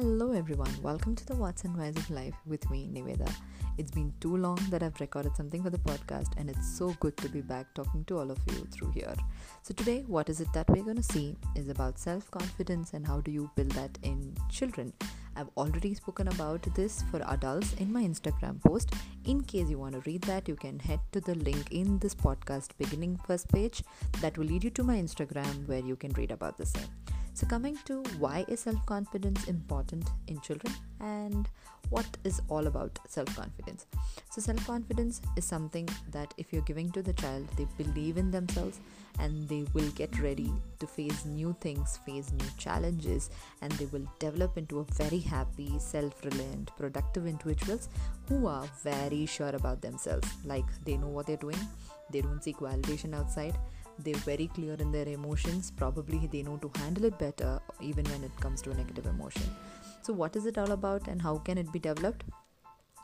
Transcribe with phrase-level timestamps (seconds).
[0.00, 0.70] Hello, everyone.
[0.80, 3.28] Welcome to the What's and Whys of Life with me, Niveda.
[3.78, 7.16] It's been too long that I've recorded something for the podcast, and it's so good
[7.16, 9.12] to be back talking to all of you through here.
[9.64, 13.04] So, today, what is it that we're going to see is about self confidence and
[13.04, 14.92] how do you build that in children.
[15.34, 18.94] I've already spoken about this for adults in my Instagram post.
[19.24, 22.14] In case you want to read that, you can head to the link in this
[22.14, 23.82] podcast beginning first page
[24.20, 27.07] that will lead you to my Instagram where you can read about the same.
[27.38, 31.48] So, coming to why is self confidence important in children and
[31.88, 33.86] what is all about self confidence.
[34.32, 38.32] So, self confidence is something that if you're giving to the child, they believe in
[38.32, 38.80] themselves
[39.20, 43.30] and they will get ready to face new things, face new challenges,
[43.62, 47.88] and they will develop into a very happy, self reliant, productive individuals
[48.28, 50.28] who are very sure about themselves.
[50.44, 51.68] Like they know what they're doing,
[52.10, 53.56] they don't seek validation outside
[53.98, 55.70] they're very clear in their emotions.
[55.70, 59.54] Probably they know to handle it better even when it comes to a negative emotion.
[60.02, 62.24] So what is it all about and how can it be developed?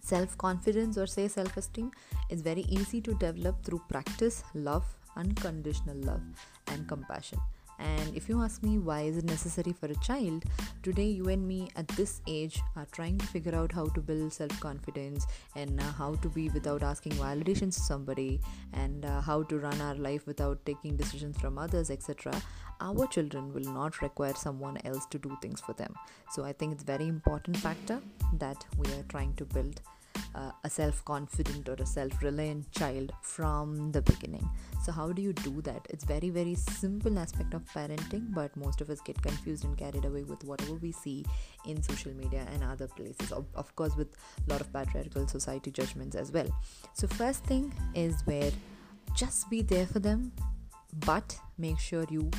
[0.00, 1.90] Self confidence or say self esteem
[2.30, 4.84] is very easy to develop through practice love
[5.16, 6.22] unconditional love
[6.68, 7.38] and compassion
[7.78, 10.44] and if you ask me why is it necessary for a child,
[10.82, 14.32] today you and me at this age are trying to figure out how to build
[14.32, 18.40] self confidence and uh, how to be without asking validations to somebody
[18.72, 22.32] and uh, how to run our life without taking decisions from others, etc.
[22.80, 25.94] Our children will not require someone else to do things for them.
[26.30, 28.00] So I think it's very important factor
[28.38, 29.80] that we are trying to build
[30.34, 34.48] uh, a self confident or a self reliant child from the beginning.
[34.82, 35.86] So, how do you do that?
[35.90, 40.04] It's very, very simple aspect of parenting, but most of us get confused and carried
[40.04, 41.24] away with whatever we see
[41.66, 44.08] in social media and other places, of, of course, with
[44.46, 46.48] a lot of patriarchal society judgments as well.
[46.94, 48.52] So, first thing is where
[49.14, 50.32] just be there for them,
[51.04, 52.30] but make sure you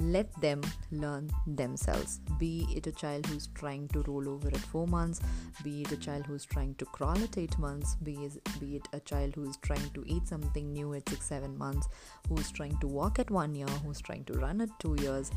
[0.00, 2.20] let them learn themselves.
[2.38, 5.20] Be it a child who's trying to roll over at 4 months
[5.62, 8.28] be it a child who's trying to crawl at 8 months be,
[8.60, 11.88] be it a child who's trying to eat something new at 6 7 months
[12.28, 15.30] who's trying to walk at 1 year who's trying to run at 2 years.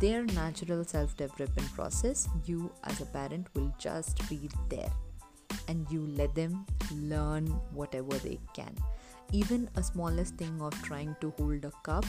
[0.00, 4.92] Their natural self development process you as a parent will just be there.
[5.68, 8.74] And you let them learn whatever they can.
[9.32, 12.04] Even a smallest thing of trying to hold a cup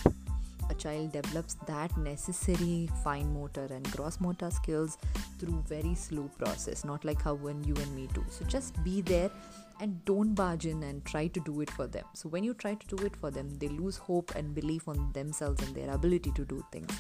[0.70, 4.98] a child develops that necessary fine motor and gross motor skills
[5.40, 8.24] through very slow process not like how when you and me do.
[8.30, 9.30] So just be there
[9.80, 12.06] and don't barge in and try to do it for them.
[12.14, 15.12] So when you try to do it for them they lose hope and belief on
[15.14, 16.92] themselves and their ability to do things.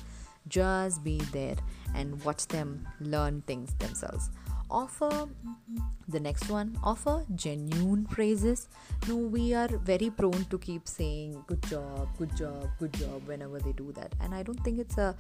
[0.47, 1.57] Just be there
[1.95, 4.29] and watch them learn things themselves
[4.69, 5.27] offer
[6.09, 8.69] the next one offer genuine praises.
[9.07, 13.59] No we are very prone to keep saying good job good job good job whenever
[13.59, 14.13] they do that.
[14.21, 15.15] And i don't think it's a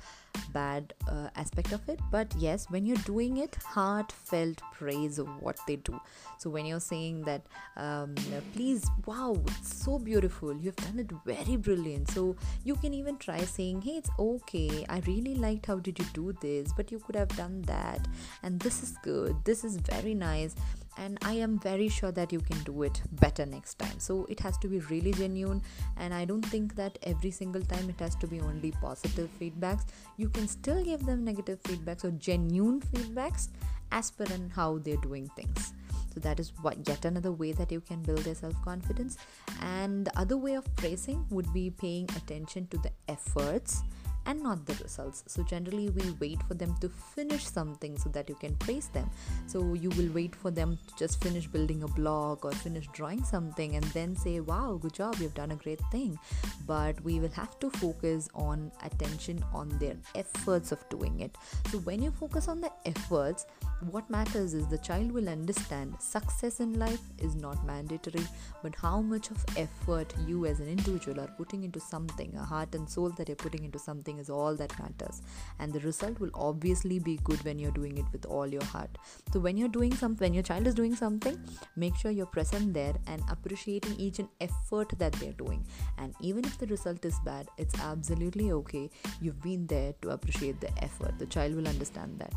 [0.53, 1.99] bad uh, aspect of it.
[2.09, 5.99] But yes when you're doing it heartfelt praise of what they do.
[6.37, 8.15] So when you're saying that um,
[8.53, 10.55] please wow it's so beautiful.
[10.55, 12.09] You've done it very brilliant.
[12.11, 14.85] So you can even try saying hey it's okay.
[14.87, 18.07] I really liked how did you do this but you could have done that
[18.43, 20.55] and this is good this is very nice
[20.97, 23.99] and i am very sure that you can do it better next time.
[23.99, 25.61] So it has to be really genuine
[25.97, 29.85] and i don't think that every single time it has to be only positive feedbacks.
[30.17, 33.49] You can still give them negative feedbacks or genuine feedbacks
[33.91, 35.73] as per and how they're doing things.
[36.13, 39.17] So that is what yet another way that you can build their self-confidence.
[39.61, 43.83] And the other way of praising would be paying attention to the efforts
[44.27, 45.23] and not the results.
[45.27, 49.09] So, generally, we wait for them to finish something so that you can praise them.
[49.47, 53.23] So, you will wait for them to just finish building a blog or finish drawing
[53.23, 56.19] something and then say, Wow, good job, you've done a great thing.
[56.67, 61.35] But we will have to focus on attention on their efforts of doing it.
[61.71, 63.45] So, when you focus on the efforts,
[63.81, 68.25] what matters is the child will understand success in life is not mandatory,
[68.63, 72.73] but how much of effort you as an individual are putting into something, a heart
[72.73, 75.21] and soul that you're putting into something is all that matters.
[75.59, 78.97] And the result will obviously be good when you're doing it with all your heart.
[79.31, 81.37] So when you're doing something when your child is doing something
[81.75, 85.63] make sure you're present there and appreciating each and effort that they're doing.
[85.99, 88.89] And even if the result is bad it's absolutely okay.
[89.21, 91.19] You've been there to appreciate the effort.
[91.19, 92.33] The child will understand that.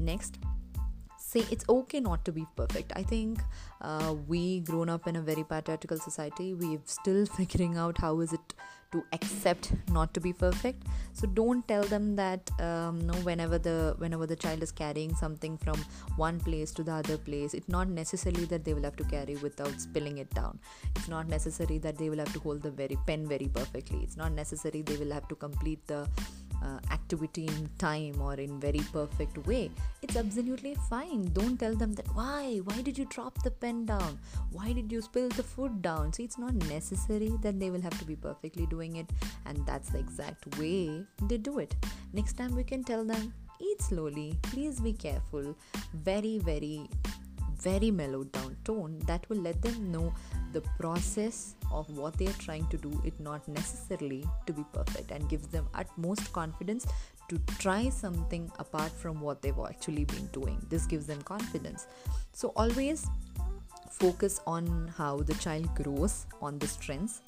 [0.00, 0.38] Next
[1.30, 2.92] say it's okay not to be perfect.
[2.96, 3.40] I think
[3.80, 6.54] uh, we grown up in a very patriarchal society.
[6.54, 8.54] We're still figuring out how is it
[8.92, 10.82] to accept not to be perfect.
[11.12, 15.56] So don't tell them that um, no whenever the whenever the child is carrying something
[15.56, 15.76] from
[16.16, 19.36] one place to the other place it's not necessarily that they will have to carry
[19.36, 20.58] without spilling it down.
[20.96, 24.00] It's not necessary that they will have to hold the very pen very perfectly.
[24.02, 26.08] It's not necessary they will have to complete the
[26.62, 29.70] uh, activity in time or in very perfect way
[30.02, 31.30] it's absolutely fine.
[31.32, 32.60] Don't tell them that why?
[32.64, 34.18] Why did you drop the pen down?
[34.50, 36.12] Why did you spill the food down?
[36.12, 39.10] See it's not necessary that they will have to be perfectly doing it
[39.46, 41.74] and that's the exact way they do it.
[42.12, 44.38] Next time we can tell them eat slowly.
[44.42, 45.54] Please be careful.
[45.94, 46.88] Very very
[47.60, 50.14] very mellowed down tone that will let them know
[50.52, 55.10] the process of what they are trying to do it not necessarily to be perfect
[55.10, 56.86] and gives them utmost confidence
[57.28, 60.58] to try something apart from what they've actually been doing.
[60.68, 61.86] This gives them confidence.
[62.32, 63.06] So always
[63.90, 67.20] focus on how the child grows on the strengths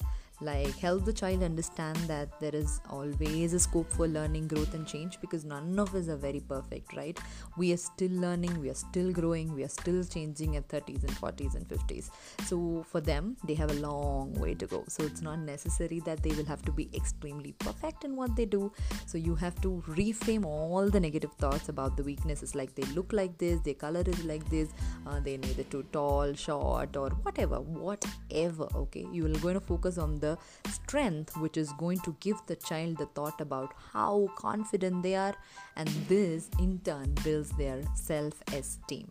[0.43, 4.85] like help the child understand that there is always a scope for learning growth and
[4.85, 7.19] change because none of us are very perfect right?
[7.57, 11.11] We are still learning we are still growing we are still changing at 30s and
[11.11, 12.09] 40s and 50s
[12.45, 14.83] so for them they have a long way to go.
[14.87, 18.45] So it's not necessary that they will have to be extremely perfect in what they
[18.45, 18.71] do.
[19.05, 22.55] So you have to reframe all the negative thoughts about the weaknesses.
[22.55, 24.69] Like they look like this their color is like this
[25.07, 29.05] uh, they're neither too tall short or whatever whatever okay?
[29.11, 30.32] You are going to focus on the
[30.69, 35.35] strength which is going to give the child the thought about how confident they are
[35.75, 39.09] and this in turn builds their self esteem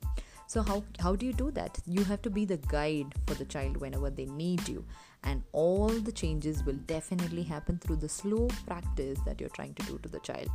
[0.52, 1.78] so how how do you do that?
[1.86, 4.84] You have to be the guide for the child whenever they need you
[5.24, 9.86] and all the changes will definitely happen through the slow practice that you're trying to
[9.86, 10.50] do to the child.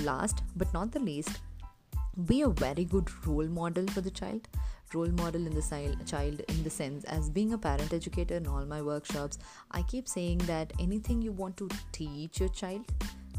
[0.00, 1.38] Last but not the least
[2.26, 4.48] be a very good role model for the child.
[4.94, 8.64] Role model in the child in the sense as being a parent educator in all
[8.64, 9.38] my workshops
[9.70, 12.86] i keep saying that anything you want to teach your child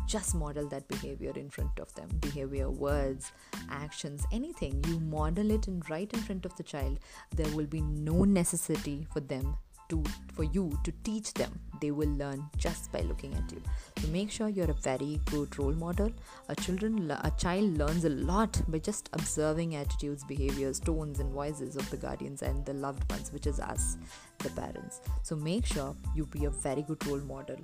[0.09, 2.09] just model that behavior in front of them.
[2.19, 3.31] Behavior words
[3.69, 6.97] actions anything you model it and right in front of the child.
[7.35, 9.55] There will be no necessity for them
[9.89, 10.03] to
[10.33, 13.61] for you to teach them they will learn just by looking at you.
[13.97, 16.11] So make sure you're a very good role model.
[16.49, 21.75] A children a child learns a lot by just observing attitudes behaviors tones and voices
[21.75, 23.97] of the guardians and the loved ones which is us
[24.39, 25.01] the parents.
[25.23, 27.57] So make sure you be a very good role model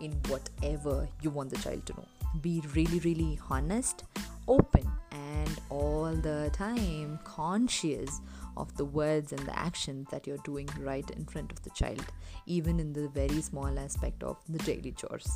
[0.00, 2.06] in whatever you want the child to know.
[2.40, 4.04] Be really really honest
[4.48, 8.20] open and all the time conscious
[8.56, 12.04] of the words and the actions that you're doing right in front of the child,
[12.46, 15.30] even in the very small aspect of the daily chores.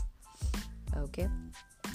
[0.97, 1.29] Okay,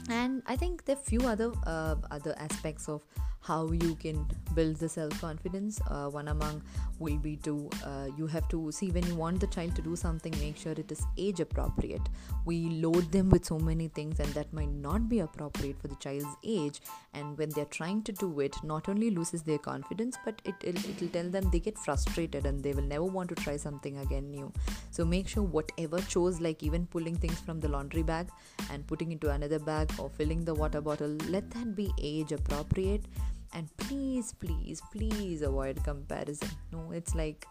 [0.10, 3.04] and I think there are few other uh, other aspects of
[3.42, 5.80] how you can build the self confidence.
[5.90, 6.62] Uh, one among
[7.00, 9.96] will be to uh, you have to see when you want the child to do
[9.96, 12.08] something, make sure it is age appropriate.
[12.46, 15.96] We load them with so many things, and that might not be appropriate for the
[15.96, 16.82] child's age.
[17.14, 21.08] And when they're trying to do it, not only loses their confidence, but it it'll
[21.10, 24.52] tell them they get frustrated and they will never want to try something again new.
[24.92, 28.30] So make sure whatever chores, like even pulling things from the laundry bag
[28.70, 33.06] and putting into another bag or filling the water bottle, let that be age appropriate
[33.54, 36.50] and please please please avoid comparison.
[36.72, 37.46] No it's like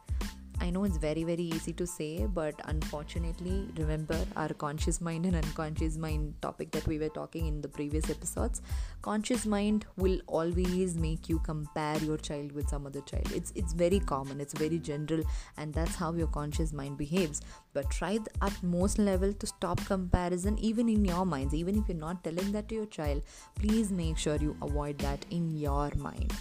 [0.60, 5.34] I know it's very, very easy to say, but unfortunately, remember our conscious mind and
[5.34, 8.60] unconscious mind topic that we were talking in the previous episodes.
[9.00, 13.32] Conscious mind will always make you compare your child with some other child.
[13.34, 15.22] It's it's very common, it's very general,
[15.56, 17.40] and that's how your conscious mind behaves.
[17.72, 21.96] But try the utmost level to stop comparison, even in your minds, even if you're
[21.96, 23.22] not telling that to your child.
[23.54, 26.32] Please make sure you avoid that in your mind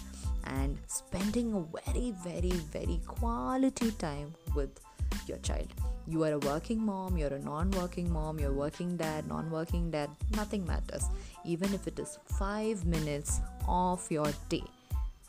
[0.44, 4.09] and spending a very, very, very quality time
[4.54, 4.80] with
[5.26, 5.68] your child.
[6.06, 9.90] You are a working mom, you're a non working mom, you're working dad, non working
[9.90, 11.04] dad, nothing matters.
[11.44, 14.64] Even if it is five minutes of your day,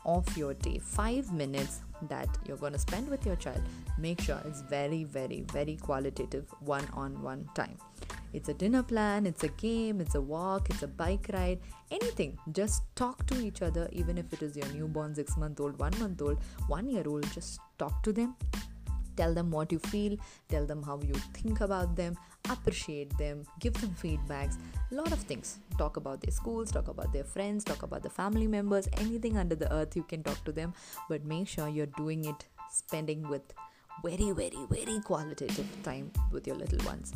[0.04, 3.62] of your day, five minutes that you're going to spend with your child,
[3.98, 7.76] make sure it's very, very, very qualitative one on one time.
[8.32, 11.60] It's a dinner plan, it's a game, it's a walk, it's a bike ride,
[11.90, 12.38] anything.
[12.52, 15.92] Just talk to each other, even if it is your newborn, six month old, one
[16.00, 17.30] month old, one year old.
[17.32, 18.34] Just talk to them.
[19.16, 20.16] Tell them what you feel,
[20.48, 22.16] tell them how you think about them,
[22.48, 24.56] appreciate them, give them feedbacks,
[24.90, 25.58] a lot of things.
[25.78, 29.54] Talk about their schools, talk about their friends, talk about the family members, anything under
[29.54, 30.72] the earth you can talk to them,
[31.08, 33.42] but make sure you're doing it spending with
[34.02, 37.12] very, very, very qualitative time with your little ones.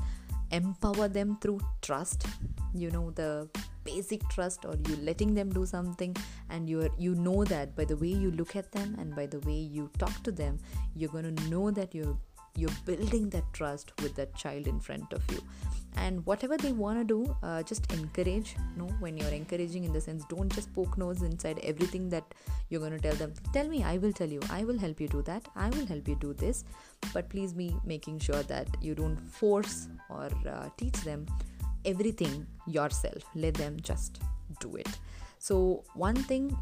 [0.53, 2.27] Empower them through trust.
[2.75, 3.49] You know the
[3.87, 6.15] basic trust or you letting them do something
[6.51, 9.41] and you you know that by the way you look at them and by the
[9.41, 10.59] way you talk to them
[10.95, 12.17] you're going to know that you're
[12.57, 15.43] you're building that trust with that child in front of you.
[15.99, 19.93] And whatever they want to do uh, just encourage you know when you're encouraging in
[19.93, 22.35] the sense don't just poke nose inside everything that
[22.69, 23.33] you're going to tell them.
[23.53, 24.41] Tell me i will tell you.
[24.51, 25.49] I will help you do that.
[25.55, 26.65] I will help you do this.
[27.13, 31.27] But please be making sure that you don't force or uh, teach them
[31.87, 33.23] everything yourself.
[33.35, 34.21] Let them just
[34.61, 34.89] do it.
[35.39, 36.57] So one thing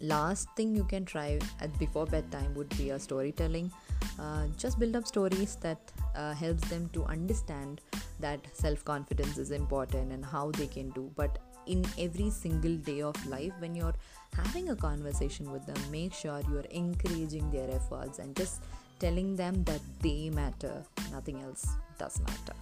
[0.00, 3.70] last thing you can try at before bedtime would be a storytelling.
[4.18, 5.78] Uh, just build up stories that
[6.16, 7.80] uh, helps them to understand
[8.20, 11.10] that self confidence is important and how they can do.
[11.16, 13.94] But in every single day of life when you're
[14.34, 18.62] having a conversation with them make sure you're encouraging their efforts and just
[18.98, 20.82] telling them that they matter.
[21.12, 21.66] Nothing else
[21.98, 22.54] does matter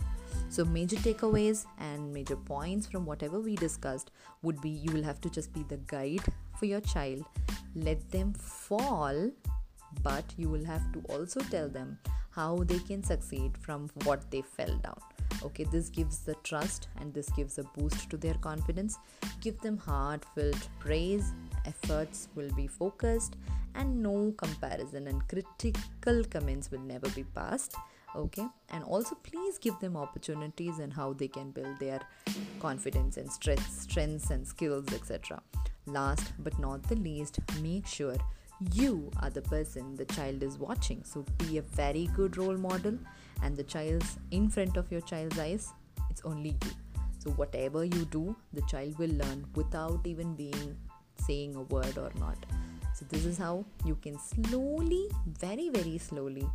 [0.51, 4.11] so, major takeaways and major points from whatever we discussed
[4.43, 6.23] would be you will have to just be the guide
[6.59, 7.25] for your child,
[7.75, 9.31] let them fall,
[10.03, 11.99] but you will have to also tell them
[12.31, 14.99] how they can succeed from what they fell down.
[15.43, 18.99] Okay, this gives the trust and this gives a boost to their confidence.
[19.41, 21.33] Give them heartfelt praise,
[21.71, 23.37] efforts will be focused,
[23.75, 27.77] and no comparison and critical comments will never be passed
[28.17, 28.47] okay?
[28.71, 32.01] And also please give them opportunities and how they can build their
[32.61, 35.41] confidence and strengths strengths and skills etc
[35.87, 38.17] last but not the least make sure
[38.73, 41.03] you are the person the child is watching.
[41.05, 42.99] So be a very good role model
[43.43, 45.73] and the child's in front of your child's eyes
[46.11, 46.71] it's only you.
[47.19, 50.77] So whatever you do the child will learn without even being
[51.29, 52.47] saying a word or not
[52.99, 55.05] so this is how you can slowly
[55.45, 56.49] very very slowly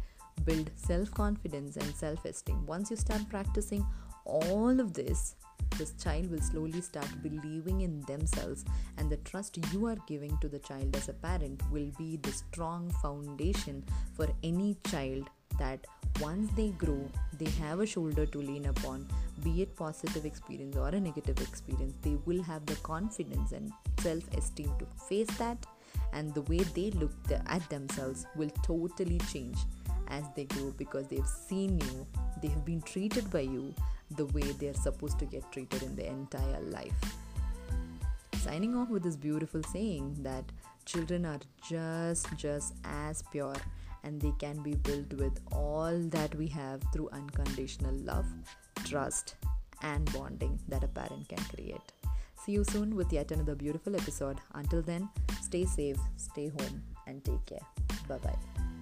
[0.46, 2.65] build self confidence and self esteem.
[2.65, 3.86] Once you start practicing
[4.25, 5.36] all of this,
[5.77, 8.65] this child will slowly start believing in themselves,
[8.98, 12.32] and the trust you are giving to the child as a parent will be the
[12.32, 15.86] strong foundation for any child that
[16.19, 19.07] once they grow, they have a shoulder to lean upon,
[19.43, 24.24] be it positive experience or a negative experience, they will have the confidence and self
[24.36, 25.65] esteem to face that,
[26.13, 27.12] and the way they look
[27.48, 29.57] at themselves will totally change
[30.10, 32.07] as they grow because they've seen you,
[32.41, 33.74] they have been treated by you
[34.12, 36.93] the way they're supposed to get treated in their entire life.
[38.36, 40.43] Signing off with this beautiful saying that
[40.86, 43.55] children are just just as pure
[44.03, 48.25] and they can be built with all that we have through unconditional love,
[48.86, 49.36] trust,
[49.81, 51.91] and bonding that a parent can create.
[52.45, 54.39] See you soon with yet another beautiful episode.
[54.53, 55.10] Until then,
[55.41, 57.65] stay safe, stay home, and take care.
[58.07, 58.73] Bye bye.